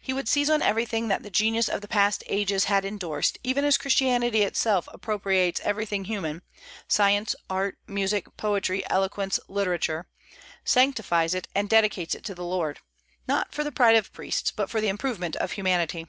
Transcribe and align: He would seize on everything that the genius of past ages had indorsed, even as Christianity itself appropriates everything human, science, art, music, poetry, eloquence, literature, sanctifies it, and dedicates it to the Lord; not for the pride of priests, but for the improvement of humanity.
He 0.00 0.12
would 0.12 0.26
seize 0.28 0.50
on 0.50 0.60
everything 0.60 1.06
that 1.06 1.22
the 1.22 1.30
genius 1.30 1.68
of 1.68 1.80
past 1.88 2.24
ages 2.26 2.64
had 2.64 2.84
indorsed, 2.84 3.38
even 3.44 3.64
as 3.64 3.78
Christianity 3.78 4.42
itself 4.42 4.88
appropriates 4.92 5.60
everything 5.62 6.06
human, 6.06 6.42
science, 6.88 7.36
art, 7.48 7.78
music, 7.86 8.36
poetry, 8.36 8.82
eloquence, 8.90 9.38
literature, 9.46 10.08
sanctifies 10.64 11.32
it, 11.32 11.46
and 11.54 11.68
dedicates 11.70 12.16
it 12.16 12.24
to 12.24 12.34
the 12.34 12.42
Lord; 12.42 12.80
not 13.28 13.54
for 13.54 13.62
the 13.62 13.70
pride 13.70 13.94
of 13.94 14.12
priests, 14.12 14.50
but 14.50 14.68
for 14.68 14.80
the 14.80 14.88
improvement 14.88 15.36
of 15.36 15.52
humanity. 15.52 16.08